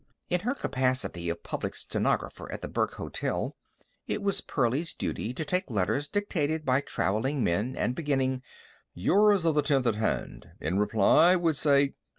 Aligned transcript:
In 0.31 0.39
her 0.39 0.55
capacity 0.55 1.29
of 1.29 1.43
public 1.43 1.75
stenographer 1.75 2.51
at 2.51 2.63
the 2.63 2.67
Burke 2.67 2.95
Hotel, 2.95 3.55
it 4.07 4.23
was 4.23 4.41
Pearlie's 4.41 4.95
duty 4.95 5.31
to 5.31 5.45
take 5.45 5.69
letters 5.69 6.09
dictated 6.09 6.65
by 6.65 6.81
traveling 6.81 7.43
men 7.43 7.75
and 7.75 7.93
beginning: 7.93 8.41
"Yours 8.95 9.45
of 9.45 9.53
the 9.53 9.61
10th 9.61 9.85
at 9.85 9.95
hand. 9.97 10.53
In 10.59 10.79
reply 10.79 11.35
would 11.35 11.55
say. 11.55 11.93